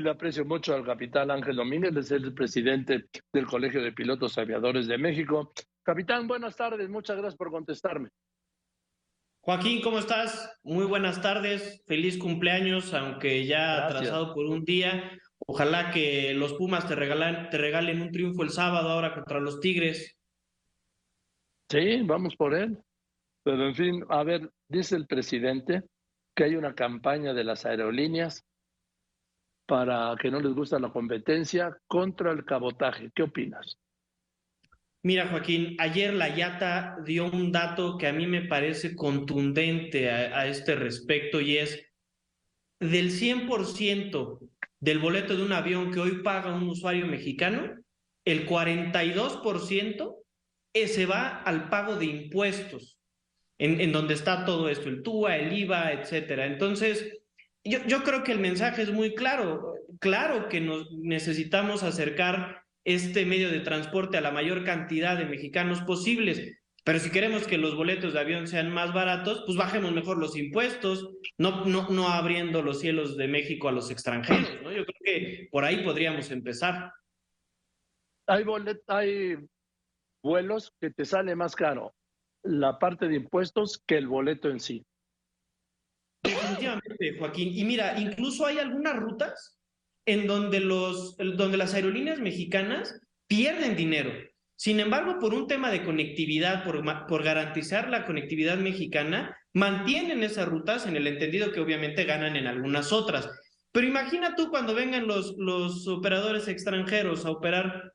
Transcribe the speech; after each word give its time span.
le 0.00 0.10
aprecio 0.10 0.44
mucho 0.44 0.74
al 0.74 0.84
capitán 0.84 1.30
Ángel 1.30 1.56
Domínguez, 1.56 1.96
es 1.96 2.10
el 2.10 2.34
presidente 2.34 3.06
del 3.32 3.46
Colegio 3.46 3.82
de 3.82 3.92
Pilotos 3.92 4.38
Aviadores 4.38 4.86
de 4.86 4.98
México. 4.98 5.52
Capitán, 5.82 6.26
buenas 6.28 6.56
tardes, 6.56 6.88
muchas 6.88 7.16
gracias 7.16 7.36
por 7.36 7.50
contestarme. 7.50 8.10
Joaquín, 9.40 9.80
¿cómo 9.80 9.98
estás? 9.98 10.58
Muy 10.62 10.84
buenas 10.84 11.22
tardes, 11.22 11.82
feliz 11.86 12.18
cumpleaños, 12.18 12.92
aunque 12.92 13.46
ya 13.46 13.86
atrasado 13.86 14.34
por 14.34 14.46
un 14.46 14.64
día. 14.64 15.18
Ojalá 15.46 15.90
que 15.90 16.34
los 16.34 16.52
Pumas 16.54 16.86
te, 16.86 16.94
regalan, 16.94 17.48
te 17.48 17.56
regalen 17.56 18.02
un 18.02 18.12
triunfo 18.12 18.42
el 18.42 18.50
sábado 18.50 18.90
ahora 18.90 19.14
contra 19.14 19.40
los 19.40 19.60
Tigres. 19.60 20.18
Sí, 21.70 22.02
vamos 22.02 22.36
por 22.36 22.54
él. 22.54 22.76
Pero 23.42 23.68
en 23.68 23.74
fin, 23.74 24.04
a 24.10 24.22
ver, 24.24 24.50
dice 24.68 24.96
el 24.96 25.06
presidente 25.06 25.82
que 26.36 26.44
hay 26.44 26.56
una 26.56 26.74
campaña 26.74 27.32
de 27.32 27.44
las 27.44 27.64
aerolíneas 27.64 28.44
para 29.68 30.16
que 30.18 30.30
no 30.30 30.40
les 30.40 30.54
gusta 30.54 30.78
la 30.78 30.90
competencia 30.90 31.76
contra 31.86 32.32
el 32.32 32.46
cabotaje. 32.46 33.10
¿Qué 33.14 33.22
opinas? 33.22 33.76
Mira, 35.02 35.28
Joaquín, 35.28 35.76
ayer 35.78 36.14
la 36.14 36.30
IATA 36.30 36.96
dio 37.04 37.26
un 37.26 37.52
dato 37.52 37.98
que 37.98 38.06
a 38.06 38.12
mí 38.14 38.26
me 38.26 38.46
parece 38.46 38.96
contundente 38.96 40.10
a, 40.10 40.46
este 40.46 40.74
respecto 40.74 41.42
y 41.42 41.58
es 41.58 41.84
del 42.80 43.10
100% 43.10 44.38
del 44.80 44.98
boleto 45.00 45.36
de 45.36 45.42
un 45.42 45.52
avión 45.52 45.92
que 45.92 46.00
hoy 46.00 46.22
paga 46.22 46.54
un 46.54 46.66
usuario 46.66 47.06
mexicano, 47.06 47.76
el 48.24 48.48
42% 48.48 50.14
se 50.72 51.06
va 51.06 51.42
al 51.42 51.68
pago 51.68 51.96
de 51.96 52.06
impuestos, 52.06 52.98
en, 53.58 53.80
en 53.82 53.92
donde 53.92 54.14
está 54.14 54.46
todo 54.46 54.68
esto, 54.70 54.88
el 54.88 55.02
TUA, 55.02 55.36
el 55.36 55.52
IVA, 55.52 55.92
etcétera. 55.92 56.46
Entonces, 56.46 57.17
yo, 57.68 58.02
creo 58.04 58.24
que 58.24 58.32
el 58.32 58.40
mensaje 58.40 58.82
es 58.82 58.92
muy 58.92 59.14
claro. 59.14 59.74
Claro 60.00 60.48
que 60.48 60.60
nos 60.60 60.90
necesitamos 60.92 61.82
acercar 61.82 62.62
este 62.84 63.26
medio 63.26 63.50
de 63.50 63.60
transporte 63.60 64.16
a 64.16 64.20
la 64.20 64.30
mayor 64.30 64.64
cantidad 64.64 65.16
de 65.16 65.26
mexicanos 65.26 65.82
posibles. 65.82 66.56
Pero 66.84 66.98
si 67.00 67.10
queremos 67.10 67.46
que 67.46 67.58
los 67.58 67.74
boletos 67.74 68.14
de 68.14 68.20
avión 68.20 68.46
sean 68.46 68.70
más 68.70 68.94
baratos, 68.94 69.42
pues 69.44 69.58
bajemos 69.58 69.92
mejor 69.92 70.18
los 70.18 70.36
impuestos, 70.36 71.10
no, 71.36 71.66
no, 71.66 71.88
no 71.90 72.08
abriendo 72.08 72.62
los 72.62 72.80
cielos 72.80 73.16
de 73.16 73.28
México 73.28 73.68
a 73.68 73.72
los 73.72 73.90
extranjeros, 73.90 74.62
¿no? 74.62 74.72
Yo 74.72 74.86
creo 74.86 75.00
que 75.04 75.48
por 75.50 75.64
ahí 75.64 75.84
podríamos 75.84 76.30
empezar. 76.30 76.92
Hay, 78.26 78.44
bolet 78.44 78.80
hay 78.86 79.36
vuelos 80.22 80.72
que 80.80 80.90
te 80.90 81.04
sale 81.04 81.36
más 81.36 81.54
caro 81.54 81.94
la 82.42 82.78
parte 82.78 83.08
de 83.08 83.16
impuestos 83.16 83.82
que 83.86 83.98
el 83.98 84.06
boleto 84.06 84.48
en 84.48 84.60
sí. 84.60 84.86
Definitivamente, 86.22 87.16
Joaquín. 87.18 87.56
Y 87.56 87.64
mira, 87.64 87.98
incluso 87.98 88.46
hay 88.46 88.58
algunas 88.58 88.96
rutas 88.96 89.58
en 90.06 90.26
donde, 90.26 90.60
los, 90.60 91.16
donde 91.16 91.56
las 91.56 91.74
aerolíneas 91.74 92.18
mexicanas 92.18 93.00
pierden 93.26 93.76
dinero. 93.76 94.10
Sin 94.56 94.80
embargo, 94.80 95.18
por 95.20 95.34
un 95.34 95.46
tema 95.46 95.70
de 95.70 95.84
conectividad, 95.84 96.64
por, 96.64 96.82
por 97.06 97.22
garantizar 97.22 97.88
la 97.88 98.04
conectividad 98.06 98.56
mexicana, 98.56 99.36
mantienen 99.54 100.24
esas 100.24 100.48
rutas 100.48 100.86
en 100.86 100.96
el 100.96 101.06
entendido 101.06 101.52
que 101.52 101.60
obviamente 101.60 102.04
ganan 102.04 102.36
en 102.36 102.46
algunas 102.46 102.92
otras. 102.92 103.28
Pero 103.70 103.86
imagina 103.86 104.34
tú 104.34 104.50
cuando 104.50 104.74
vengan 104.74 105.06
los, 105.06 105.36
los 105.36 105.86
operadores 105.86 106.48
extranjeros 106.48 107.24
a 107.24 107.30
operar 107.30 107.92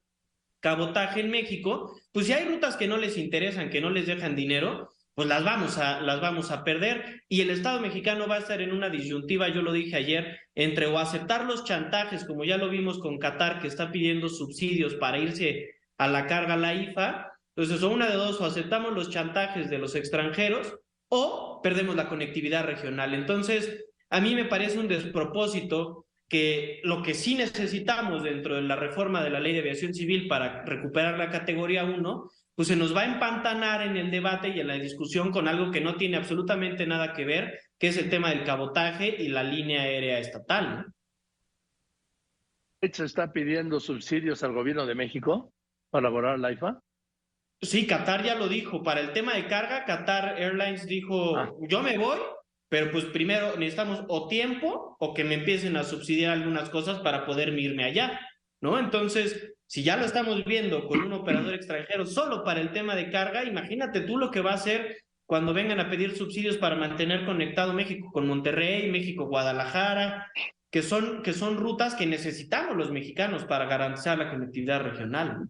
cabotaje 0.61 1.19
en 1.19 1.29
México, 1.29 1.99
pues 2.13 2.27
si 2.27 2.33
hay 2.33 2.45
rutas 2.45 2.77
que 2.77 2.87
no 2.87 2.95
les 2.97 3.17
interesan, 3.17 3.69
que 3.69 3.81
no 3.81 3.89
les 3.89 4.07
dejan 4.07 4.35
dinero, 4.35 4.92
pues 5.15 5.27
las 5.27 5.43
vamos 5.43 5.77
a, 5.77 6.01
las 6.01 6.21
vamos 6.21 6.51
a 6.51 6.63
perder. 6.63 7.23
Y 7.29 7.41
el 7.41 7.49
Estado 7.49 7.79
mexicano 7.79 8.27
va 8.27 8.35
a 8.35 8.39
estar 8.39 8.61
en 8.61 8.73
una 8.73 8.89
disyuntiva, 8.89 9.49
yo 9.49 9.61
lo 9.61 9.71
dije 9.71 9.95
ayer, 9.95 10.39
entre 10.55 10.87
o 10.87 10.97
aceptar 10.99 11.45
los 11.45 11.63
chantajes, 11.63 12.25
como 12.25 12.45
ya 12.45 12.57
lo 12.57 12.69
vimos 12.69 12.99
con 12.99 13.19
Qatar, 13.19 13.59
que 13.59 13.67
está 13.67 13.91
pidiendo 13.91 14.29
subsidios 14.29 14.95
para 14.95 15.19
irse 15.19 15.75
a 15.97 16.07
la 16.07 16.27
carga 16.27 16.57
la 16.57 16.73
IFA. 16.73 17.31
Entonces, 17.55 17.83
o 17.83 17.89
una 17.89 18.09
de 18.09 18.15
dos, 18.15 18.41
o 18.41 18.45
aceptamos 18.45 18.93
los 18.93 19.09
chantajes 19.09 19.69
de 19.69 19.77
los 19.77 19.95
extranjeros 19.95 20.75
o 21.09 21.61
perdemos 21.61 21.95
la 21.95 22.09
conectividad 22.09 22.65
regional. 22.65 23.13
Entonces, 23.13 23.85
a 24.09 24.19
mí 24.19 24.33
me 24.33 24.45
parece 24.45 24.79
un 24.79 24.87
despropósito 24.87 26.07
que 26.27 26.81
lo 26.83 27.03
que 27.03 27.13
sí 27.13 27.35
necesitamos 27.35 28.23
dentro 28.23 28.55
de 28.55 28.63
la 28.63 28.75
reforma 28.75 29.23
de 29.23 29.29
la 29.29 29.39
ley 29.39 29.53
de 29.53 29.59
aviación 29.59 29.93
civil 29.93 30.27
para 30.27 30.65
recuperar 30.65 31.19
la 31.19 31.29
categoría 31.29 31.83
1, 31.83 32.31
pues 32.55 32.67
se 32.67 32.75
nos 32.75 32.95
va 32.95 33.01
a 33.01 33.13
empantanar 33.13 33.81
en 33.81 33.97
el 33.97 34.11
debate 34.11 34.49
y 34.49 34.59
en 34.59 34.67
la 34.67 34.75
discusión 34.75 35.31
con 35.31 35.47
algo 35.47 35.71
que 35.71 35.81
no 35.81 35.95
tiene 35.95 36.17
absolutamente 36.17 36.85
nada 36.85 37.13
que 37.13 37.25
ver, 37.25 37.59
que 37.79 37.87
es 37.87 37.97
el 37.97 38.09
tema 38.09 38.29
del 38.29 38.43
cabotaje 38.43 39.07
y 39.07 39.29
la 39.29 39.43
línea 39.43 39.81
aérea 39.81 40.19
estatal. 40.19 40.85
¿Se 42.81 43.05
está 43.05 43.31
pidiendo 43.31 43.79
subsidios 43.79 44.43
al 44.43 44.53
gobierno 44.53 44.85
de 44.85 44.95
México 44.95 45.53
para 45.89 46.07
elaborar 46.07 46.39
la 46.39 46.51
IFA? 46.51 46.79
Sí, 47.61 47.87
Qatar 47.87 48.23
ya 48.23 48.35
lo 48.35 48.49
dijo. 48.49 48.83
Para 48.83 48.99
el 48.99 49.13
tema 49.13 49.35
de 49.35 49.47
carga, 49.47 49.85
Qatar 49.85 50.37
Airlines 50.37 50.85
dijo, 50.85 51.37
ah. 51.37 51.49
yo 51.69 51.81
me 51.81 51.97
voy 51.97 52.19
pero 52.73 52.89
pues 52.91 53.05
primero 53.05 53.55
necesitamos 53.55 54.03
o 54.07 54.27
tiempo 54.27 54.97
o 54.97 55.13
que 55.13 55.23
me 55.23 55.35
empiecen 55.35 55.77
a 55.77 55.83
subsidiar 55.83 56.31
algunas 56.31 56.71
cosas 56.71 57.01
para 57.01 57.23
poder 57.23 57.49
irme 57.49 57.83
allá, 57.83 58.19
¿no? 58.61 58.79
Entonces, 58.79 59.53
si 59.73 59.81
ya 59.81 59.97
lo 59.97 60.05
estamos 60.05 60.45
viendo 60.45 60.87
con 60.87 61.01
un 61.01 61.13
operador 61.13 61.55
extranjero 61.55 62.05
solo 62.05 62.43
para 62.43 62.61
el 62.61 62.71
tema 62.73 62.95
de 62.95 63.09
carga, 63.09 63.43
imagínate 63.43 64.01
tú 64.01 64.19
lo 64.19 64.29
que 64.29 64.41
va 64.41 64.51
a 64.51 64.53
hacer 64.53 64.97
cuando 65.25 65.51
vengan 65.51 65.79
a 65.79 65.89
pedir 65.89 66.15
subsidios 66.15 66.57
para 66.57 66.75
mantener 66.75 67.25
conectado 67.25 67.73
México 67.73 68.11
con 68.13 68.27
Monterrey, 68.27 68.91
México, 68.91 69.25
Guadalajara, 69.25 70.31
que 70.69 70.83
son, 70.83 71.23
que 71.23 71.33
son 71.33 71.57
rutas 71.57 71.95
que 71.95 72.05
necesitamos 72.05 72.77
los 72.77 72.91
mexicanos 72.91 73.45
para 73.45 73.65
garantizar 73.65 74.19
la 74.19 74.29
conectividad 74.29 74.83
regional. 74.83 75.49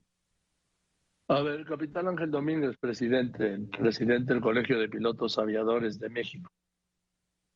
A 1.28 1.42
ver, 1.42 1.66
capitán 1.66 2.08
Ángel 2.08 2.32
Domínguez, 2.32 2.78
presidente, 2.78 3.60
presidente 3.78 4.32
del 4.32 4.42
Colegio 4.42 4.80
de 4.80 4.88
Pilotos 4.88 5.38
Aviadores 5.38 6.00
de 6.00 6.08
México. 6.08 6.50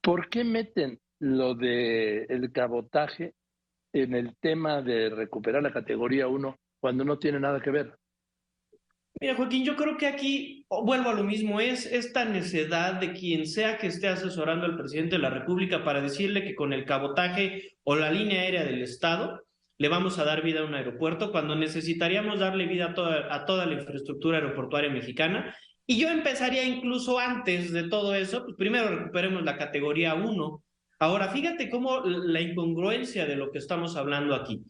¿Por 0.02 0.28
qué 0.28 0.44
meten 0.44 1.00
lo 1.20 1.56
del 1.56 2.26
el 2.28 2.52
cabotaje 2.52 3.36
en 3.94 4.16
el 4.16 4.36
tema 4.38 4.82
de 4.82 5.10
recuperar 5.10 5.64
la 5.64 5.74
categoría 5.74 6.28
1 6.28 6.58
cuando 6.80 7.04
no 7.04 7.18
tiene 7.18 7.40
nada 7.40 7.60
que 7.60 7.72
ver? 7.72 7.98
Mira, 9.20 9.36
Joaquín, 9.36 9.66
yo 9.66 9.76
creo 9.76 9.98
que 9.98 10.06
aquí 10.06 10.66
vuelvo 10.70 11.10
a 11.10 11.16
lo 11.16 11.24
mismo, 11.24 11.60
es 11.60 11.86
esta 11.86 12.24
necesidad 12.26 12.96
de 12.96 13.14
quien 13.14 13.48
sea 13.48 13.78
que 13.78 13.88
esté 13.88 14.08
asesorando 14.08 14.66
al 14.66 14.78
presidente 14.78 15.16
de 15.16 15.22
la 15.22 15.32
República 15.32 15.84
para 15.84 16.02
decirle 16.02 16.44
que 16.44 16.54
con 16.54 16.72
el 16.72 16.86
cabotaje 16.86 17.78
o 17.84 17.96
la 17.96 18.12
línea 18.12 18.42
aérea 18.42 18.64
del 18.64 18.84
Estado 18.84 19.42
le 19.80 19.90
vamos 19.90 20.20
a 20.20 20.24
dar 20.24 20.44
vida 20.44 20.62
a 20.62 20.66
un 20.66 20.76
aeropuerto 20.76 21.32
cuando 21.32 21.56
necesitaríamos 21.56 22.40
darle 22.40 22.68
vida 22.68 22.88
a 22.88 22.94
toda, 22.94 23.34
a 23.34 23.46
toda 23.46 23.66
la 23.66 23.74
infraestructura 23.74 24.38
aeroportuaria 24.38 24.90
mexicana 24.90 25.56
y 25.90 25.98
yo 25.98 26.10
empezaría 26.10 26.66
incluso 26.66 27.18
antes 27.18 27.72
de 27.72 27.88
todo 27.88 28.14
eso, 28.14 28.44
pues 28.44 28.58
primero 28.58 28.90
recuperemos 28.90 29.44
la 29.44 29.58
categoría 29.58 30.16
1. 30.16 30.64
Ahora, 31.00 31.30
fíjate 31.30 31.70
cómo 31.70 32.02
la 32.02 32.42
incongruencia 32.42 33.26
de 33.26 33.36
lo 33.36 33.52
que 33.52 33.60
estamos 33.60 33.96
hablando 33.96 34.34
aquí. 34.34 34.64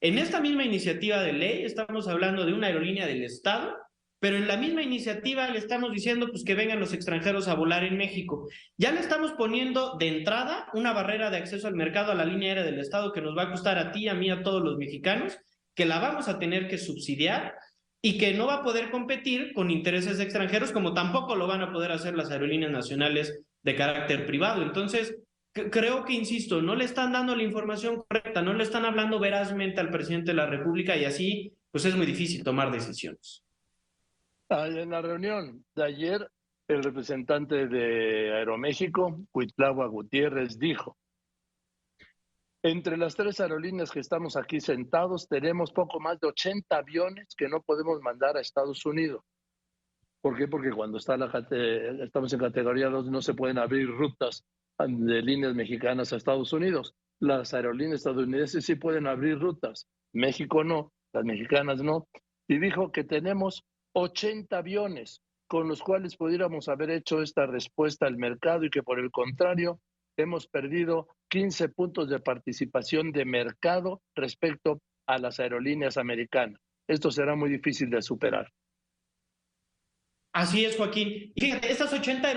En 0.00 0.18
esta 0.18 0.40
misma 0.40 0.64
iniciativa 0.64 1.20
de 1.22 1.32
ley 1.32 1.64
estamos 1.64 2.08
hablando 2.08 2.44
de 2.44 2.52
una 2.52 2.68
aerolínea 2.68 3.06
del 3.06 3.22
Estado, 3.22 3.76
pero 4.20 4.36
en 4.36 4.48
la 4.48 4.56
misma 4.56 4.82
iniciativa 4.82 5.48
le 5.50 5.58
estamos 5.58 5.92
diciendo 5.92 6.28
pues 6.28 6.42
que 6.42 6.56
vengan 6.56 6.80
los 6.80 6.92
extranjeros 6.92 7.46
a 7.46 7.54
volar 7.54 7.84
en 7.84 7.96
México. 7.96 8.48
Ya 8.76 8.90
le 8.90 9.00
estamos 9.00 9.32
poniendo 9.32 9.96
de 9.98 10.08
entrada 10.08 10.68
una 10.74 10.92
barrera 10.92 11.30
de 11.30 11.36
acceso 11.36 11.68
al 11.68 11.74
mercado 11.74 12.10
a 12.10 12.16
la 12.16 12.24
línea 12.24 12.48
aérea 12.48 12.64
del 12.64 12.80
Estado 12.80 13.12
que 13.12 13.20
nos 13.20 13.36
va 13.36 13.44
a 13.44 13.50
costar 13.50 13.78
a 13.78 13.92
ti, 13.92 14.08
a 14.08 14.14
mí, 14.14 14.30
a 14.30 14.42
todos 14.42 14.62
los 14.62 14.76
mexicanos, 14.76 15.38
que 15.74 15.86
la 15.86 16.00
vamos 16.00 16.28
a 16.28 16.40
tener 16.40 16.66
que 16.66 16.78
subsidiar 16.78 17.54
y 18.02 18.18
que 18.18 18.34
no 18.34 18.46
va 18.46 18.56
a 18.56 18.62
poder 18.64 18.90
competir 18.90 19.52
con 19.52 19.70
intereses 19.70 20.18
extranjeros 20.18 20.72
como 20.72 20.94
tampoco 20.94 21.36
lo 21.36 21.46
van 21.46 21.62
a 21.62 21.72
poder 21.72 21.92
hacer 21.92 22.14
las 22.16 22.30
aerolíneas 22.30 22.72
nacionales 22.72 23.40
de 23.62 23.76
carácter 23.76 24.26
privado. 24.26 24.62
Entonces, 24.62 25.16
creo 25.52 26.04
que, 26.04 26.12
insisto, 26.12 26.62
no 26.62 26.74
le 26.74 26.84
están 26.84 27.12
dando 27.12 27.34
la 27.34 27.42
información 27.42 28.02
correcta, 28.08 28.42
no 28.42 28.52
le 28.54 28.64
están 28.64 28.84
hablando 28.84 29.18
verazmente 29.18 29.80
al 29.80 29.90
presidente 29.90 30.30
de 30.30 30.36
la 30.36 30.46
República 30.46 30.96
y 30.96 31.04
así, 31.04 31.54
pues 31.70 31.84
es 31.84 31.96
muy 31.96 32.06
difícil 32.06 32.44
tomar 32.44 32.70
decisiones. 32.70 33.44
En 34.50 34.90
la 34.90 35.02
reunión 35.02 35.64
de 35.74 35.84
ayer, 35.84 36.30
el 36.68 36.82
representante 36.82 37.66
de 37.66 38.32
Aeroméxico, 38.34 39.26
Cuitlagua 39.30 39.86
Gutiérrez, 39.86 40.58
dijo 40.58 40.96
entre 42.62 42.96
las 42.96 43.14
tres 43.14 43.40
aerolíneas 43.40 43.90
que 43.90 44.00
estamos 44.00 44.36
aquí 44.36 44.60
sentados, 44.60 45.28
tenemos 45.28 45.72
poco 45.72 46.00
más 46.00 46.18
de 46.20 46.28
80 46.28 46.76
aviones 46.76 47.34
que 47.36 47.48
no 47.48 47.62
podemos 47.62 48.00
mandar 48.02 48.36
a 48.36 48.40
Estados 48.40 48.84
Unidos. 48.84 49.22
¿Por 50.20 50.36
qué? 50.36 50.48
Porque 50.48 50.70
cuando 50.72 50.98
está 50.98 51.16
la, 51.16 51.26
estamos 52.02 52.32
en 52.32 52.40
categoría 52.40 52.88
2 52.88 53.10
no 53.10 53.22
se 53.22 53.34
pueden 53.34 53.58
abrir 53.58 53.88
rutas 53.88 54.44
de 54.86 55.22
líneas 55.22 55.54
mexicanas 55.54 56.12
a 56.12 56.16
Estados 56.16 56.52
Unidos. 56.52 56.94
Las 57.20 57.52
aerolíneas 57.52 58.00
estadounidenses 58.00 58.64
sí 58.64 58.76
pueden 58.76 59.06
abrir 59.06 59.38
rutas, 59.38 59.88
México 60.12 60.62
no, 60.62 60.92
las 61.12 61.24
mexicanas 61.24 61.82
no. 61.82 62.08
Y 62.46 62.58
dijo 62.58 62.92
que 62.92 63.04
tenemos 63.04 63.64
80 63.94 64.56
aviones 64.56 65.20
con 65.48 65.66
los 65.66 65.82
cuales 65.82 66.16
pudiéramos 66.16 66.68
haber 66.68 66.90
hecho 66.90 67.22
esta 67.22 67.46
respuesta 67.46 68.06
al 68.06 68.16
mercado 68.16 68.64
y 68.64 68.70
que 68.70 68.82
por 68.82 69.00
el 69.00 69.10
contrario 69.10 69.80
hemos 70.16 70.46
perdido 70.46 71.08
15 71.30 71.70
puntos 71.70 72.08
de 72.08 72.20
participación 72.20 73.12
de 73.12 73.24
mercado 73.24 74.02
respecto 74.14 74.80
a 75.06 75.18
las 75.18 75.40
aerolíneas 75.40 75.96
americanas. 75.96 76.60
Esto 76.86 77.10
será 77.10 77.34
muy 77.34 77.50
difícil 77.50 77.90
de 77.90 78.02
superar. 78.02 78.50
Así 80.38 80.64
es, 80.64 80.76
Joaquín. 80.76 81.32
Y 81.34 81.40
fíjate, 81.40 81.72
estas 81.72 81.92
80, 81.92 82.32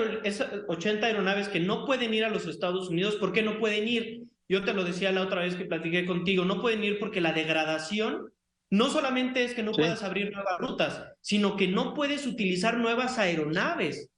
80 0.67 1.05
aeronaves 1.05 1.49
que 1.49 1.59
no 1.59 1.85
pueden 1.85 2.11
ir 2.15 2.25
a 2.25 2.29
los 2.29 2.47
Estados 2.47 2.89
Unidos, 2.89 3.17
¿por 3.17 3.31
qué 3.31 3.43
no 3.43 3.59
pueden 3.59 3.87
ir? 3.87 4.23
Yo 4.49 4.63
te 4.63 4.73
lo 4.73 4.83
decía 4.83 5.11
la 5.11 5.21
otra 5.21 5.41
vez 5.41 5.53
que 5.53 5.65
platiqué 5.65 6.07
contigo, 6.07 6.43
no 6.43 6.59
pueden 6.61 6.83
ir 6.83 6.97
porque 6.97 7.21
la 7.21 7.31
degradación 7.31 8.33
no 8.71 8.89
solamente 8.89 9.43
es 9.43 9.53
que 9.53 9.61
no 9.61 9.71
puedas 9.71 10.01
abrir 10.01 10.31
nuevas 10.31 10.57
rutas, 10.57 11.03
sino 11.21 11.55
que 11.55 11.67
no 11.67 11.93
puedes 11.93 12.25
utilizar 12.25 12.75
nuevas 12.77 13.19
aeronaves. 13.19 14.09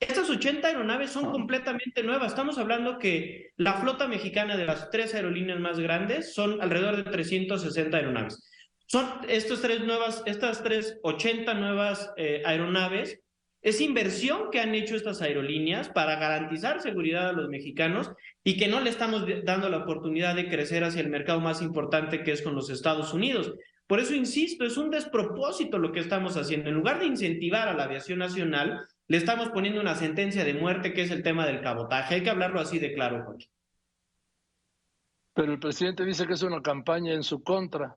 Estas 0.00 0.30
80 0.30 0.68
aeronaves 0.68 1.10
son 1.10 1.26
ah. 1.26 1.32
completamente 1.32 2.02
nuevas. 2.02 2.28
Estamos 2.28 2.56
hablando 2.56 2.98
que 2.98 3.50
la 3.56 3.74
flota 3.74 4.08
mexicana 4.08 4.56
de 4.56 4.64
las 4.64 4.88
tres 4.88 5.14
aerolíneas 5.14 5.60
más 5.60 5.78
grandes 5.78 6.32
son 6.32 6.62
alrededor 6.62 6.96
de 6.96 7.10
360 7.10 7.98
aeronaves. 7.98 8.42
Son 8.86 9.06
estas 9.28 9.60
tres 9.60 9.80
nuevas, 9.82 10.22
estas 10.24 10.62
tres 10.62 10.98
80 11.02 11.52
nuevas 11.52 12.14
eh, 12.16 12.42
aeronaves. 12.46 13.20
Es 13.66 13.80
inversión 13.80 14.52
que 14.52 14.60
han 14.60 14.76
hecho 14.76 14.94
estas 14.94 15.20
aerolíneas 15.20 15.88
para 15.88 16.20
garantizar 16.20 16.80
seguridad 16.80 17.30
a 17.30 17.32
los 17.32 17.48
mexicanos 17.48 18.12
y 18.44 18.56
que 18.56 18.68
no 18.68 18.78
le 18.78 18.90
estamos 18.90 19.26
dando 19.42 19.68
la 19.68 19.78
oportunidad 19.78 20.36
de 20.36 20.48
crecer 20.48 20.84
hacia 20.84 21.00
el 21.00 21.08
mercado 21.08 21.40
más 21.40 21.60
importante 21.62 22.22
que 22.22 22.30
es 22.30 22.42
con 22.42 22.54
los 22.54 22.70
Estados 22.70 23.12
Unidos. 23.12 23.54
Por 23.88 23.98
eso 23.98 24.14
insisto, 24.14 24.64
es 24.64 24.76
un 24.76 24.92
despropósito 24.92 25.78
lo 25.78 25.90
que 25.90 25.98
estamos 25.98 26.36
haciendo. 26.36 26.68
En 26.68 26.76
lugar 26.76 27.00
de 27.00 27.06
incentivar 27.06 27.66
a 27.66 27.74
la 27.74 27.82
aviación 27.82 28.20
nacional, 28.20 28.86
le 29.08 29.16
estamos 29.16 29.48
poniendo 29.48 29.80
una 29.80 29.96
sentencia 29.96 30.44
de 30.44 30.54
muerte 30.54 30.92
que 30.92 31.02
es 31.02 31.10
el 31.10 31.24
tema 31.24 31.44
del 31.44 31.60
cabotaje. 31.60 32.14
Hay 32.14 32.22
que 32.22 32.30
hablarlo 32.30 32.60
así 32.60 32.78
de 32.78 32.94
claro, 32.94 33.24
Joaquín. 33.24 33.48
Pero 35.34 35.52
el 35.52 35.58
presidente 35.58 36.04
dice 36.04 36.24
que 36.24 36.34
es 36.34 36.42
una 36.44 36.62
campaña 36.62 37.14
en 37.14 37.24
su 37.24 37.42
contra. 37.42 37.96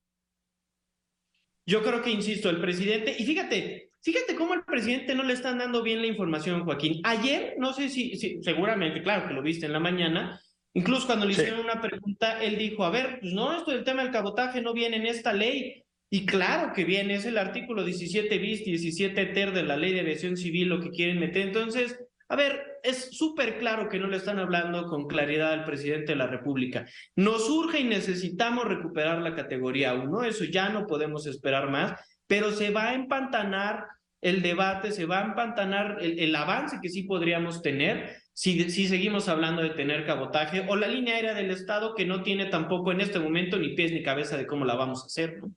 Yo 1.68 1.84
creo 1.84 2.02
que, 2.02 2.10
insisto, 2.10 2.50
el 2.50 2.60
presidente, 2.60 3.16
y 3.16 3.24
fíjate, 3.24 3.89
fíjate 4.02 4.36
cómo 4.36 4.54
al 4.54 4.66
presidente 4.66 5.16
no 5.16 5.24
le 5.24 5.34
están 5.34 5.58
dando 5.58 5.84
bien 5.84 6.02
la 6.02 6.08
información, 6.08 6.64
Joaquín. 6.64 7.02
Ayer, 7.04 7.56
no 7.58 7.74
sé 7.74 7.90
si, 7.90 8.16
seguramente, 8.42 9.04
claro 9.04 9.28
que 9.28 9.34
lo 9.34 9.42
viste 9.42 9.66
en 9.66 9.74
la 9.74 9.80
mañana, 9.80 10.42
Incluso 10.74 11.08
cuando 11.08 11.26
le 11.26 11.32
hicieron 11.32 11.62
una 11.62 11.82
pregunta, 11.82 12.42
él 12.44 12.58
dijo, 12.58 12.84
a 12.84 12.92
ver, 12.92 13.20
pues 13.20 13.34
no, 13.34 13.58
esto 13.58 13.72
del 13.72 13.84
tema 13.84 14.04
del 14.04 14.12
cabotaje 14.12 14.62
no 14.62 14.74
viene 14.74 14.98
en 14.98 15.08
esta 15.08 15.34
ley. 15.34 15.84
Y 16.12 16.26
claro 16.26 16.74
que 16.74 16.86
viene, 16.86 17.16
es 17.16 17.26
el 17.26 17.38
artículo 17.38 17.84
17 17.84 18.38
bis, 18.38 18.64
17 18.64 19.26
ter 19.28 19.52
de 19.52 19.64
la 19.64 19.78
ley 19.78 19.94
de 19.94 20.02
aviación 20.02 20.38
civil 20.38 20.70
lo 20.70 20.80
que 20.80 20.90
quieren 20.90 21.20
meter. 21.20 21.48
Entonces, 21.48 22.00
a 22.30 22.36
ver, 22.36 22.80
es 22.84 23.10
súper 23.18 23.58
claro 23.60 23.90
que 23.90 24.00
no 24.00 24.08
le 24.08 24.18
están 24.18 24.40
hablando 24.40 24.88
con 24.88 25.08
claridad 25.08 25.54
al 25.54 25.66
presidente 25.66 26.14
de 26.14 26.18
la 26.18 26.28
República. 26.28 26.86
Nos 27.16 27.50
urge 27.50 27.80
y 27.80 27.84
necesitamos 27.84 28.66
recuperar 28.66 29.22
la 29.22 29.36
categoría 29.36 29.94
1, 29.94 30.24
eso 30.24 30.46
ya 30.46 30.70
no 30.70 30.88
podemos 30.88 31.26
esperar 31.26 31.70
más, 31.70 32.00
pero 32.30 32.52
se 32.52 32.70
va 32.70 32.92
a 32.92 32.94
empantanar 32.94 33.88
el 34.22 34.42
debate, 34.42 34.94
se 34.94 35.06
va 35.06 35.20
a 35.20 35.26
empantanar 35.26 35.98
el, 36.00 36.20
el 36.20 36.36
avance 36.36 36.80
que 36.82 36.90
sí 36.90 37.04
podríamos 37.04 37.62
tener 37.62 38.20
si, 38.40 38.88
seguimos 38.88 39.28
hablando 39.28 39.62
de 39.62 39.72
tener 39.72 40.06
cabotaje, 40.06 40.66
o 40.70 40.78
la 40.78 40.88
línea 40.88 41.16
aérea 41.16 41.34
del 41.34 41.52
Estado 41.52 41.94
que 41.94 42.06
no 42.06 42.24
tiene 42.24 42.46
tampoco 42.46 42.94
en 42.94 43.02
este 43.02 43.20
momento 43.20 43.60
ni 43.60 43.76
pies 43.76 43.92
ni 43.92 44.02
cabeza 44.02 44.38
de 44.38 44.48
cómo 44.48 44.64
la 44.64 44.76
vamos 44.76 45.04
a 45.04 45.08
hacer. 45.08 45.40
¿no? 45.42 45.54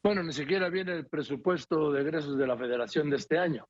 Bueno, 0.00 0.22
ni 0.22 0.32
siquiera 0.32 0.68
viene 0.68 0.92
el 0.92 1.08
presupuesto 1.08 1.90
de 1.90 2.02
egresos 2.02 2.38
de 2.38 2.46
la 2.46 2.56
federación 2.56 3.10
de 3.10 3.16
este 3.16 3.36
año. 3.36 3.66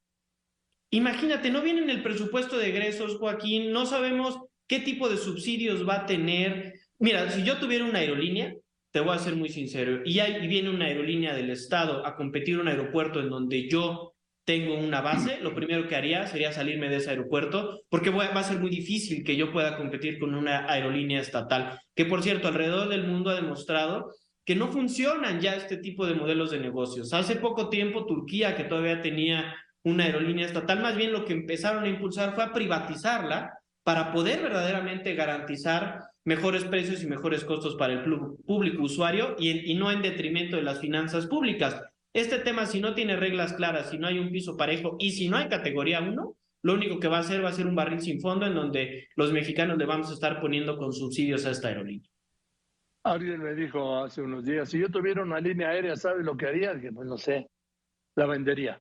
Imagínate, 0.90 1.50
no 1.50 1.62
viene 1.62 1.81
en 1.81 1.88
el 1.88 2.02
presupuesto 2.02 2.58
de 2.58 2.69
egresos, 2.69 3.17
Joaquín, 3.17 3.72
no 3.72 3.87
sabemos 3.87 4.38
qué 4.67 4.81
tipo 4.81 5.08
de 5.08 5.17
subsidios 5.17 5.88
va 5.88 6.02
a 6.02 6.06
tener. 6.06 6.75
Mira, 6.99 7.31
si 7.31 7.44
yo 7.44 7.56
tuviera 7.56 7.87
una 7.87 8.00
aerolínea, 8.00 8.56
te 8.92 9.00
voy 9.00 9.14
a 9.14 9.19
ser 9.19 9.37
muy 9.37 9.48
sincero, 9.48 10.02
y, 10.04 10.20
y 10.20 10.46
viene 10.46 10.70
una 10.70 10.87
aerolínea 10.87 11.34
del 11.34 11.50
Estado 11.50 12.04
a 12.04 12.16
competir 12.16 12.54
en 12.54 12.60
un 12.60 12.69
aeropuerto 12.69 13.20
en 13.20 13.31
donde 13.31 13.69
yo 13.69 14.14
tengo 14.44 14.75
una 14.75 15.00
base, 15.00 15.38
lo 15.40 15.54
primero 15.54 15.87
que 15.87 15.94
haría 15.94 16.26
sería 16.26 16.52
salirme 16.52 16.88
de 16.88 16.96
ese 16.96 17.10
aeropuerto, 17.10 17.82
porque 17.88 18.10
va 18.10 18.25
a 18.25 18.42
ser 18.42 18.58
muy 18.58 18.70
difícil 18.70 19.22
que 19.22 19.37
yo 19.37 19.52
pueda 19.52 19.76
competir 19.76 20.19
con 20.19 20.34
una 20.34 20.69
aerolínea 20.69 21.20
estatal, 21.20 21.78
que 21.94 22.04
por 22.04 22.22
cierto, 22.22 22.48
alrededor 22.48 22.88
del 22.88 23.06
mundo 23.06 23.31
ha 23.31 23.34
demostrado 23.34 24.12
que 24.44 24.56
no 24.56 24.69
funcionan 24.72 25.40
ya 25.40 25.54
este 25.54 25.76
tipo 25.76 26.04
de 26.06 26.14
modelos 26.14 26.50
de 26.50 26.58
negocios. 26.58 27.12
Hace 27.12 27.36
poco 27.36 27.69
tiempo 27.69 28.06
Turquía, 28.06 28.56
que 28.56 28.64
todavía 28.64 29.02
tenía 29.02 29.54
una 29.84 30.04
aerolínea 30.04 30.46
estatal, 30.46 30.81
más 30.81 30.96
bien 30.96 31.12
lo 31.12 31.25
que 31.25 31.34
empezaron 31.34 31.84
a 31.84 31.88
impulsar 31.88 32.34
fue 32.34 32.43
a 32.43 32.52
privatizarla 32.52 33.52
para 33.84 34.12
poder 34.12 34.43
verdaderamente 34.43 35.14
garantizar 35.14 36.00
mejores 36.25 36.64
precios 36.64 37.02
y 37.02 37.06
mejores 37.06 37.44
costos 37.44 37.76
para 37.76 37.94
el 37.94 38.02
público 38.46 38.82
usuario 38.82 39.37
y, 39.38 39.70
y 39.70 39.75
no 39.75 39.90
en 39.90 40.02
detrimento 40.02 40.56
de 40.56 40.62
las 40.62 40.81
finanzas 40.81 41.26
públicas. 41.26 41.82
Este 42.12 42.38
tema, 42.38 42.67
si 42.67 42.81
no 42.81 42.94
tiene 42.94 43.17
reglas 43.17 43.52
claras, 43.52 43.90
si 43.90 43.99
no 43.99 44.06
hay 44.06 44.19
un 44.19 44.31
piso 44.31 44.56
parejo 44.56 44.96
y 44.99 45.12
si 45.12 45.28
no 45.28 45.37
hay 45.37 45.49
categoría 45.49 46.00
1, 46.00 46.37
lo 46.62 46.75
único 46.75 47.00
que 47.00 47.08
va 47.08 47.19
a 47.19 47.20
hacer 47.20 47.43
va 47.44 47.49
a 47.49 47.52
ser 47.52 47.67
un 47.67 47.75
barril 47.75 48.00
sin 48.00 48.20
fondo 48.20 48.46
en 48.46 48.55
donde 48.55 49.08
los 49.17 49.32
mexicanos 49.32 49.78
le 49.78 49.87
vamos 49.87 50.11
a 50.11 50.14
estar 50.14 50.40
poniendo 50.40 50.76
con 50.76 50.93
subsidios 50.93 51.46
a 51.46 51.52
esta 51.52 51.69
aerolínea. 51.69 52.08
Alguien 53.02 53.43
me 53.43 53.55
dijo 53.55 53.96
hace 54.05 54.20
unos 54.20 54.44
días, 54.44 54.69
si 54.69 54.78
yo 54.78 54.90
tuviera 54.90 55.22
una 55.22 55.40
línea 55.40 55.70
aérea, 55.70 55.96
¿sabes 55.96 56.25
lo 56.25 56.37
que 56.37 56.46
haría? 56.46 56.78
Que 56.78 56.93
pues 56.93 57.08
no 57.08 57.17
sé, 57.17 57.49
la 58.14 58.26
vendería. 58.26 58.81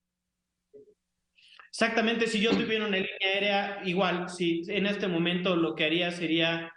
Exactamente, 1.70 2.28
si 2.28 2.42
yo 2.42 2.52
tuviera 2.52 2.86
una 2.86 2.98
línea 2.98 3.14
aérea, 3.22 3.82
igual, 3.86 4.28
si 4.28 4.64
en 4.68 4.88
este 4.88 5.08
momento 5.08 5.56
lo 5.56 5.76
que 5.76 5.86
haría 5.86 6.12
sería 6.12 6.74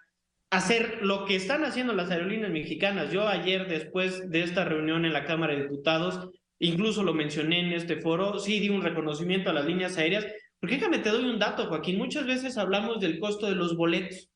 hacer 0.53 0.99
lo 1.01 1.25
que 1.25 1.35
están 1.35 1.65
haciendo 1.65 1.95
las 1.95 2.11
aerolíneas 2.11 2.53
mexicanas. 2.53 3.11
Yo 3.11 3.27
ayer, 3.27 3.67
después 3.69 4.31
de 4.31 4.43
esta 4.43 4.67
reunión 4.67 5.07
en 5.07 5.15
la 5.15 5.25
Cámara 5.25 5.55
de 5.55 5.63
Diputados, 5.63 6.29
incluso 6.59 7.03
lo 7.03 7.15
mencioné 7.15 7.61
en 7.61 7.73
este 7.73 8.03
foro, 8.03 8.39
sí 8.39 8.61
di 8.61 8.69
un 8.69 8.83
reconocimiento 8.83 9.49
a 9.49 9.55
las 9.55 9.65
líneas 9.65 9.97
aéreas, 9.97 10.27
porque 10.61 10.77
déjame 10.77 10.99
te 10.99 11.09
doy 11.09 11.25
un 11.25 11.39
dato, 11.39 11.67
Joaquín, 11.69 11.97
muchas 11.97 12.27
veces 12.27 12.59
hablamos 12.59 13.01
del 13.01 13.19
costo 13.19 13.47
de 13.47 13.55
los 13.55 13.75
boletos, 13.75 14.29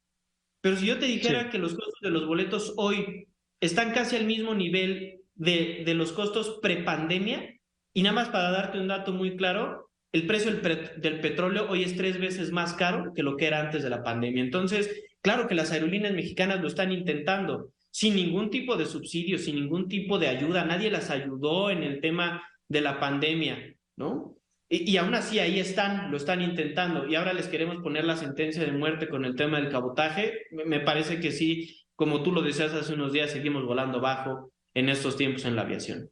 pero 0.62 0.76
si 0.76 0.86
yo 0.86 0.98
te 0.98 1.04
dijera 1.04 1.50
que 1.50 1.58
los 1.58 1.74
costos 1.74 2.00
de 2.00 2.10
los 2.10 2.26
boletos 2.26 2.72
hoy 2.78 3.28
están 3.60 3.92
casi 3.92 4.16
al 4.16 4.24
mismo 4.24 4.54
nivel 4.54 5.20
de, 5.34 5.82
de 5.84 5.94
los 5.94 6.12
costos 6.12 6.60
prepandemia, 6.62 7.54
y 7.92 8.02
nada 8.02 8.14
más 8.14 8.30
para 8.30 8.50
darte 8.50 8.80
un 8.80 8.88
dato 8.88 9.12
muy 9.12 9.36
claro, 9.36 9.85
el 10.16 10.26
precio 10.26 10.50
del, 10.50 11.20
petróleo 11.20 11.68
hoy 11.68 11.82
es 11.82 11.94
tres 11.94 12.18
veces 12.18 12.50
más 12.50 12.72
caro 12.72 13.12
que 13.14 13.22
lo 13.22 13.36
que 13.36 13.46
era 13.46 13.60
antes 13.60 13.82
de 13.82 13.90
la 13.90 14.02
pandemia. 14.02 14.42
Entonces, 14.42 15.04
claro 15.20 15.46
que 15.46 15.54
las 15.54 15.72
aerolíneas 15.72 16.14
mexicanas 16.14 16.62
lo 16.62 16.68
están 16.68 16.90
intentando, 16.90 17.70
sin 17.90 18.16
ningún 18.16 18.48
tipo 18.48 18.76
de 18.76 18.86
subsidio, 18.86 19.38
sin 19.38 19.56
ningún 19.56 19.88
tipo 19.88 20.18
de 20.18 20.28
ayuda. 20.28 20.64
Nadie 20.64 20.90
las 20.90 21.10
ayudó 21.10 21.70
en 21.70 21.82
el 21.82 22.00
tema 22.00 22.42
de 22.66 22.80
la 22.80 22.98
pandemia, 22.98 23.74
¿no? 23.96 24.38
Y, 24.70 24.96
aún 24.96 25.14
así 25.14 25.38
ahí 25.38 25.60
están, 25.60 26.10
lo 26.10 26.16
están 26.16 26.40
intentando. 26.40 27.06
Y 27.06 27.14
ahora 27.14 27.34
les 27.34 27.48
queremos 27.48 27.76
poner 27.82 28.06
la 28.06 28.16
sentencia 28.16 28.64
de 28.64 28.72
muerte 28.72 29.10
con 29.10 29.26
el 29.26 29.36
tema 29.36 29.60
del 29.60 29.70
cabotaje. 29.70 30.46
Me 30.50 30.80
parece 30.80 31.20
que 31.20 31.30
sí, 31.30 31.84
como 31.94 32.22
tú 32.22 32.32
lo 32.32 32.40
decías 32.40 32.72
hace 32.72 32.94
unos 32.94 33.12
días, 33.12 33.30
seguimos 33.30 33.66
volando 33.66 34.00
bajo 34.00 34.50
en 34.72 34.88
estos 34.88 35.18
tiempos 35.18 35.44
en 35.44 35.56
la 35.56 35.62
aviación. 35.62 36.10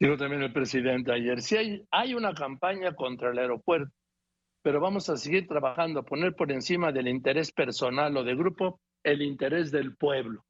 Digo 0.00 0.16
también 0.16 0.42
el 0.42 0.52
presidente 0.52 1.12
ayer, 1.12 1.42
si 1.42 1.56
hay, 1.56 1.82
hay 1.90 2.14
una 2.14 2.32
campaña 2.32 2.94
contra 2.94 3.30
el 3.30 3.38
aeropuerto, 3.38 3.92
pero 4.62 4.80
vamos 4.80 5.08
a 5.08 5.16
seguir 5.16 5.46
trabajando, 5.46 6.04
poner 6.04 6.34
por 6.34 6.52
encima 6.52 6.92
del 6.92 7.08
interés 7.08 7.52
personal 7.52 8.16
o 8.16 8.24
de 8.24 8.34
grupo 8.34 8.80
el 9.02 9.22
interés 9.22 9.70
del 9.70 9.96
pueblo. 9.96 10.44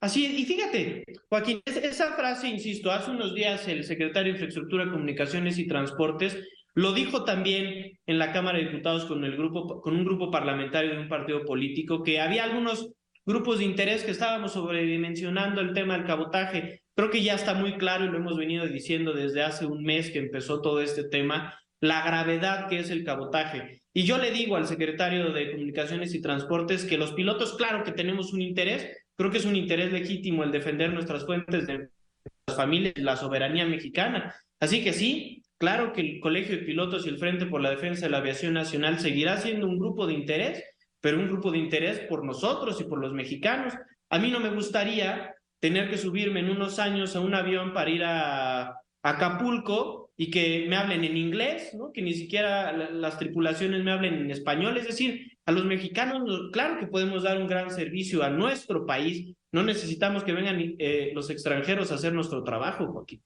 Así, 0.00 0.26
y 0.26 0.44
fíjate, 0.44 1.04
Joaquín, 1.28 1.60
esa 1.64 2.12
frase, 2.12 2.48
insisto, 2.48 2.90
hace 2.90 3.10
unos 3.10 3.34
días 3.34 3.66
el 3.66 3.82
secretario 3.84 4.32
de 4.32 4.38
Infraestructura, 4.38 4.90
Comunicaciones 4.90 5.58
y 5.58 5.66
Transportes 5.66 6.38
lo 6.74 6.92
dijo 6.92 7.24
también 7.24 7.98
en 8.04 8.18
la 8.18 8.32
Cámara 8.32 8.58
de 8.58 8.64
Diputados 8.64 9.06
con, 9.06 9.24
el 9.24 9.34
grupo, 9.34 9.80
con 9.80 9.96
un 9.96 10.04
grupo 10.04 10.30
parlamentario 10.30 10.90
de 10.92 11.00
un 11.00 11.08
partido 11.08 11.42
político, 11.44 12.02
que 12.02 12.20
había 12.20 12.44
algunos 12.44 12.92
grupos 13.24 13.58
de 13.58 13.64
interés 13.64 14.04
que 14.04 14.10
estábamos 14.10 14.52
sobredimensionando 14.52 15.62
el 15.62 15.72
tema 15.72 15.96
del 15.96 16.06
cabotaje. 16.06 16.82
Creo 16.96 17.10
que 17.10 17.22
ya 17.22 17.34
está 17.34 17.54
muy 17.54 17.76
claro 17.76 18.04
y 18.04 18.08
lo 18.08 18.16
hemos 18.16 18.36
venido 18.36 18.66
diciendo 18.66 19.12
desde 19.12 19.42
hace 19.42 19.66
un 19.66 19.84
mes 19.84 20.10
que 20.10 20.18
empezó 20.18 20.60
todo 20.60 20.80
este 20.80 21.04
tema, 21.04 21.60
la 21.80 22.04
gravedad 22.04 22.68
que 22.68 22.80
es 22.80 22.90
el 22.90 23.04
cabotaje. 23.04 23.82
Y 23.92 24.02
yo 24.04 24.18
le 24.18 24.32
digo 24.32 24.56
al 24.56 24.66
secretario 24.66 25.32
de 25.32 25.52
Comunicaciones 25.52 26.14
y 26.14 26.20
Transportes 26.20 26.84
que 26.84 26.98
los 26.98 27.12
pilotos, 27.12 27.54
claro 27.56 27.84
que 27.84 27.92
tenemos 27.92 28.32
un 28.32 28.42
interés, 28.42 28.88
Creo 29.16 29.30
que 29.30 29.38
es 29.38 29.46
un 29.46 29.56
interés 29.56 29.92
legítimo 29.92 30.44
el 30.44 30.52
defender 30.52 30.92
nuestras 30.92 31.24
fuentes 31.24 31.66
de 31.66 31.88
las 32.46 32.56
familias, 32.56 32.94
la 32.98 33.16
soberanía 33.16 33.64
mexicana. 33.64 34.34
Así 34.60 34.84
que 34.84 34.92
sí, 34.92 35.42
claro 35.56 35.94
que 35.94 36.02
el 36.02 36.20
Colegio 36.20 36.56
de 36.56 36.64
Pilotos 36.64 37.06
y 37.06 37.08
el 37.08 37.18
Frente 37.18 37.46
por 37.46 37.62
la 37.62 37.70
Defensa 37.70 38.02
de 38.02 38.10
la 38.10 38.18
Aviación 38.18 38.52
Nacional 38.52 39.00
seguirá 39.00 39.38
siendo 39.38 39.66
un 39.66 39.78
grupo 39.78 40.06
de 40.06 40.12
interés, 40.12 40.62
pero 41.00 41.18
un 41.18 41.28
grupo 41.28 41.50
de 41.50 41.58
interés 41.58 42.00
por 42.00 42.24
nosotros 42.24 42.78
y 42.80 42.84
por 42.84 42.98
los 42.98 43.14
mexicanos. 43.14 43.72
A 44.10 44.18
mí 44.18 44.30
no 44.30 44.38
me 44.38 44.50
gustaría 44.50 45.34
tener 45.60 45.90
que 45.90 45.98
subirme 45.98 46.40
en 46.40 46.50
unos 46.50 46.78
años 46.78 47.16
a 47.16 47.20
un 47.20 47.34
avión 47.34 47.72
para 47.72 47.90
ir 47.90 48.04
a, 48.04 48.80
Acapulco 49.06 50.10
y 50.16 50.32
que 50.32 50.66
me 50.68 50.74
hablen 50.74 51.04
en 51.04 51.16
inglés, 51.16 51.72
¿no? 51.74 51.92
que 51.92 52.02
ni 52.02 52.12
siquiera 52.12 52.72
las 52.72 53.18
tripulaciones 53.20 53.84
me 53.84 53.92
hablen 53.92 54.14
en 54.14 54.30
español. 54.32 54.76
Es 54.76 54.86
decir, 54.86 55.38
A 55.44 55.52
los 55.52 55.64
mexicanos, 55.64 56.50
claro 56.52 56.80
que 56.80 56.88
podemos 56.88 57.22
dar 57.22 57.40
un 57.40 57.46
gran 57.46 57.70
servicio 57.70 58.24
a 58.24 58.30
nuestro 58.30 58.84
país. 58.84 59.32
No 59.52 59.62
necesitamos 59.62 60.24
que 60.24 60.32
vengan 60.32 60.58
eh, 60.58 61.12
los 61.14 61.30
extranjeros 61.30 61.92
a 61.92 61.94
hacer 61.94 62.12
nuestro 62.12 62.42
trabajo, 62.42 62.88
Joaquín. 62.88 63.22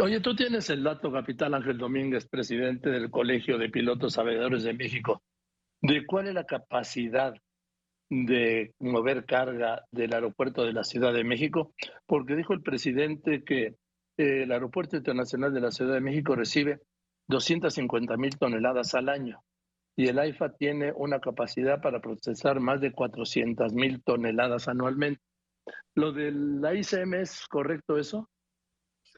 Oye, 0.00 0.20
tú 0.20 0.34
tienes 0.34 0.70
el 0.70 0.82
dato, 0.82 1.12
capitán 1.12 1.52
Ángel 1.52 1.76
Domínguez, 1.76 2.26
presidente 2.26 2.88
del 2.88 3.10
Colegio 3.10 3.58
de 3.58 3.68
Pilotos 3.68 4.16
Aviadores 4.16 4.62
de 4.62 4.72
México, 4.72 5.22
de 5.82 6.06
cuál 6.06 6.28
es 6.28 6.34
la 6.34 6.46
capacidad 6.46 7.34
de 8.10 8.74
mover 8.78 9.24
carga 9.24 9.84
del 9.90 10.14
aeropuerto 10.14 10.64
de 10.64 10.72
la 10.72 10.84
Ciudad 10.84 11.12
de 11.12 11.24
México, 11.24 11.74
porque 12.06 12.36
dijo 12.36 12.52
el 12.52 12.62
presidente 12.62 13.42
que 13.44 13.76
eh, 14.16 14.42
el 14.42 14.52
Aeropuerto 14.52 14.96
Internacional 14.96 15.52
de 15.52 15.60
la 15.60 15.70
Ciudad 15.70 15.94
de 15.94 16.00
México 16.00 16.36
recibe 16.36 16.80
250 17.28 18.16
mil 18.16 18.36
toneladas 18.38 18.94
al 18.94 19.08
año 19.08 19.42
y 19.96 20.08
el 20.08 20.18
AIFA 20.18 20.54
tiene 20.56 20.92
una 20.94 21.20
capacidad 21.20 21.80
para 21.80 22.00
procesar 22.00 22.60
más 22.60 22.80
de 22.80 22.92
400 22.92 23.72
mil 23.72 24.02
toneladas 24.02 24.68
anualmente. 24.68 25.22
¿Lo 25.94 26.12
de 26.12 26.32
la 26.32 26.74
ICM 26.74 27.14
es 27.14 27.46
correcto 27.46 27.96
eso? 27.96 28.28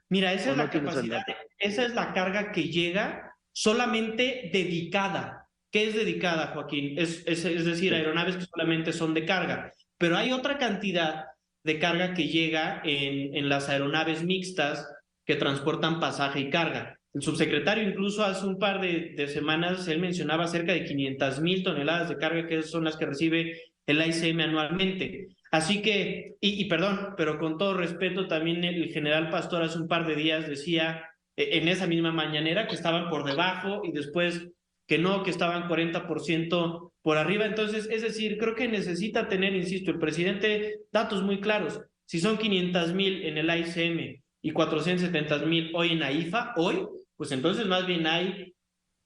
Mira, 0.08 0.32
esa 0.32 0.50
es 0.52 0.56
la 0.56 0.70
capacidad, 0.70 1.22
esa 1.58 1.84
es 1.84 1.94
la 1.94 2.12
carga 2.12 2.52
que 2.52 2.64
llega 2.64 3.34
solamente 3.52 4.50
dedicada. 4.52 5.45
¿Qué 5.76 5.88
es 5.88 5.94
dedicada, 5.94 6.52
Joaquín? 6.54 6.94
Es, 6.98 7.22
es, 7.26 7.44
es 7.44 7.66
decir, 7.66 7.92
aeronaves 7.92 8.38
que 8.38 8.46
solamente 8.46 8.94
son 8.94 9.12
de 9.12 9.26
carga. 9.26 9.70
Pero 9.98 10.16
hay 10.16 10.32
otra 10.32 10.56
cantidad 10.56 11.26
de 11.64 11.78
carga 11.78 12.14
que 12.14 12.28
llega 12.28 12.80
en, 12.82 13.36
en 13.36 13.50
las 13.50 13.68
aeronaves 13.68 14.24
mixtas 14.24 14.90
que 15.26 15.36
transportan 15.36 16.00
pasaje 16.00 16.40
y 16.40 16.48
carga. 16.48 16.98
El 17.12 17.20
subsecretario 17.20 17.86
incluso 17.86 18.24
hace 18.24 18.46
un 18.46 18.58
par 18.58 18.80
de, 18.80 19.12
de 19.18 19.28
semanas, 19.28 19.86
él 19.86 20.00
mencionaba 20.00 20.46
cerca 20.46 20.72
de 20.72 20.86
500 20.86 21.42
mil 21.42 21.62
toneladas 21.62 22.08
de 22.08 22.16
carga 22.16 22.46
que 22.46 22.62
son 22.62 22.84
las 22.84 22.96
que 22.96 23.04
recibe 23.04 23.60
el 23.84 24.00
ICM 24.00 24.40
anualmente. 24.40 25.28
Así 25.50 25.82
que, 25.82 26.36
y, 26.40 26.64
perdón, 26.70 27.12
pero 27.18 27.38
con 27.38 27.58
todo 27.58 27.74
respeto, 27.74 28.28
también 28.28 28.64
el 28.64 28.88
general 28.94 29.28
Pastor 29.28 29.62
hace 29.62 29.78
un 29.78 29.88
par 29.88 30.06
de 30.06 30.16
días 30.16 30.48
decía 30.48 31.04
e, 31.36 31.58
en 31.58 31.68
esa 31.68 31.86
misma 31.86 32.12
mañanera 32.12 32.66
que 32.66 32.76
estaban 32.76 33.10
por 33.10 33.24
debajo 33.24 33.82
y 33.84 33.92
después 33.92 34.48
que 34.86 34.98
no, 34.98 35.22
que 35.22 35.30
estaban 35.30 35.68
40% 35.68 36.92
por 37.02 37.18
arriba. 37.18 37.46
Entonces, 37.46 37.88
es 37.90 38.02
decir, 38.02 38.38
creo 38.38 38.54
que 38.54 38.68
necesita 38.68 39.28
tener, 39.28 39.54
insisto, 39.54 39.90
el 39.90 39.98
presidente 39.98 40.80
datos 40.92 41.22
muy 41.22 41.40
claros. 41.40 41.80
Si 42.06 42.20
son 42.20 42.38
500 42.38 42.94
mil 42.94 43.24
en 43.24 43.38
el 43.38 43.50
ICM 43.50 44.22
y 44.42 44.52
470 44.52 45.38
mil 45.46 45.72
hoy 45.74 45.92
en 45.92 46.02
AIFA, 46.02 46.54
hoy, 46.56 46.86
pues 47.16 47.32
entonces 47.32 47.66
más 47.66 47.86
bien 47.86 48.06
hay 48.06 48.54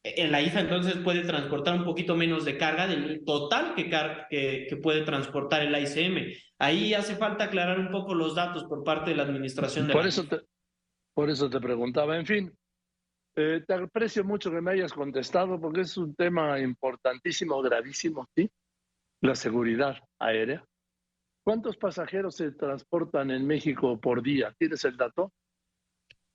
en 0.02 0.32
la 0.32 0.40
IFA 0.40 0.60
entonces 0.60 0.96
puede 0.96 1.22
transportar 1.22 1.76
un 1.76 1.84
poquito 1.84 2.16
menos 2.16 2.44
de 2.44 2.56
carga 2.56 2.87
del 2.87 3.22
total 3.25 3.75
que, 3.75 3.90
que, 4.30 4.76
puede 4.76 5.02
transportar 5.02 5.62
el 5.62 5.75
ICM. 5.75 6.32
Ahí 6.58 6.94
hace 6.94 7.16
falta 7.16 7.44
aclarar 7.44 7.78
un 7.78 7.90
poco 7.90 8.14
los 8.14 8.34
datos 8.34 8.64
por 8.64 8.82
parte 8.82 9.10
de 9.10 9.16
la 9.16 9.25
administración 9.25 9.87
de 9.87 9.92
por 9.92 10.02
la 10.02 10.08
eso 10.08 10.25
te, 10.25 10.40
Por 11.12 11.28
eso 11.28 11.50
te 11.50 11.60
preguntaba. 11.60 12.16
En 12.16 12.25
fin, 12.25 12.52
eh, 13.37 13.62
te 13.66 13.75
aprecio 13.75 14.25
mucho 14.25 14.50
que 14.50 14.60
me 14.60 14.72
hayas 14.72 14.92
contestado 14.92 15.60
porque 15.60 15.82
es 15.82 15.96
un 15.96 16.14
tema 16.14 16.58
importantísimo, 16.60 17.60
gravísimo, 17.62 18.28
¿sí? 18.34 18.50
La 19.20 19.34
seguridad 19.34 19.96
aérea. 20.18 20.64
¿Cuántos 21.44 21.76
pasajeros 21.76 22.37
se 22.37 22.52
transportan 22.52 23.30
en 23.30 23.46
México 23.46 23.99
por 24.00 24.22
día? 24.22 24.54
¿Tienes 24.58 24.84
el 24.84 24.96
dato? 24.96 25.32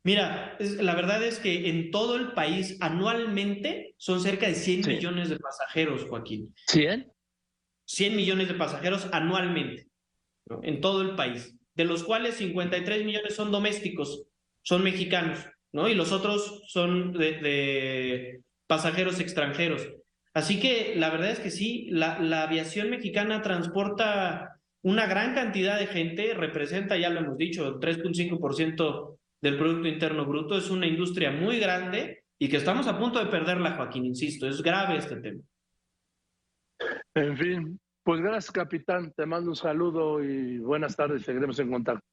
Mira, 0.03 0.55
la 0.59 0.95
verdad 0.95 1.23
es 1.23 1.39
que 1.39 1.67
en 1.67 1.89
todo 1.89 2.15
el 2.15 2.33
país 2.33 2.77
anualmente 2.79 3.95
son 3.97 4.21
cerca 4.21 4.47
de 4.47 4.53
100 4.53 4.87
millones 4.87 5.29
de 5.29 5.39
pasajeros, 5.39 6.05
Joaquín. 6.07 6.53
¿100? 6.67 7.11
100 7.85 8.15
millones 8.15 8.47
de 8.47 8.53
pasajeros 8.53 9.07
anualmente, 9.11 9.87
en 10.61 10.81
todo 10.81 11.01
el 11.01 11.15
país, 11.15 11.55
de 11.73 11.85
los 11.85 12.03
cuales 12.03 12.35
53 12.35 13.03
millones 13.03 13.35
son 13.35 13.51
domésticos, 13.51 14.27
son 14.61 14.83
mexicanos, 14.83 15.39
¿no? 15.75 15.89
Y 15.89 15.93
los 15.93 16.13
otros 16.13 16.63
son 16.67 17.11
de, 17.11 18.39
pasajeros 18.65 19.19
extranjeros. 19.19 19.87
Así 20.33 20.59
que 20.59 20.95
la 20.95 21.09
verdad 21.09 21.31
es 21.31 21.39
que 21.39 21.51
sí, 21.51 21.87
la, 21.91 22.19
la 22.19 22.43
aviación 22.43 22.89
mexicana 22.89 23.41
transporta 23.41 24.57
una 24.83 25.05
gran 25.05 25.35
cantidad 25.35 25.77
de 25.77 25.87
gente, 25.87 26.33
representa, 26.33 26.95
ya 26.95 27.09
lo 27.09 27.19
hemos 27.19 27.37
dicho, 27.37 27.79
3.5% 27.79 29.17
del 29.41 29.57
Producto 29.57 29.87
Interno 29.87 30.25
Bruto. 30.25 30.57
Es 30.57 30.69
una 30.69 30.87
industria 30.87 31.31
muy 31.31 31.59
grande 31.59 32.23
y 32.39 32.47
que 32.47 32.57
estamos 32.57 32.87
a 32.87 32.97
punto 32.97 33.19
de 33.19 33.25
perderla, 33.25 33.75
Joaquín, 33.75 34.05
insisto. 34.05 34.47
Es 34.47 34.61
grave 34.61 34.97
este 34.97 35.17
tema. 35.17 35.41
En 37.13 37.37
fin, 37.37 37.79
pues 38.03 38.21
gracias, 38.21 38.51
capitán. 38.51 39.11
Te 39.11 39.25
mando 39.25 39.49
un 39.49 39.55
saludo 39.55 40.23
y 40.23 40.59
buenas 40.59 40.95
tardes. 40.95 41.23
Seguiremos 41.23 41.59
en 41.59 41.71
contacto. 41.71 42.05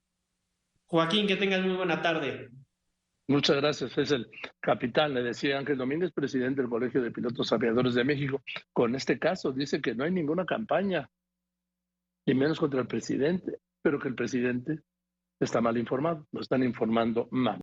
Joaquín, 0.87 1.27
que 1.27 1.37
tengas 1.37 1.63
muy 1.63 1.77
buena 1.77 2.03
tarde. 2.03 2.49
Muchas 3.29 3.57
gracias. 3.57 3.97
Es 3.97 4.11
el 4.11 4.29
capitán, 4.61 5.15
le 5.15 5.23
decía 5.23 5.59
Ángel 5.59 5.79
Domínguez, 5.79 6.13
presidente 6.13 6.61
del 6.61 6.71
Colegio 6.71 7.03
de 7.03 7.11
Pilotos 7.11 7.53
Aviadores 7.53 7.95
de 7.95 8.05
México. 8.05 8.43
Con 8.73 8.95
este 8.95 9.19
caso 9.19 9.53
dice 9.53 9.81
que 9.81 9.95
no 9.95 10.05
hay 10.05 10.11
ninguna 10.11 10.45
campaña, 10.45 11.09
y 12.25 12.35
menos 12.35 12.59
contra 12.59 12.81
el 12.81 12.87
presidente, 12.87 13.59
pero 13.83 13.99
que 13.99 14.09
el 14.09 14.15
presidente 14.15 14.81
está 15.41 15.61
mal 15.61 15.77
informado, 15.77 16.27
lo 16.33 16.41
están 16.41 16.63
informando 16.63 17.29
mal. 17.31 17.51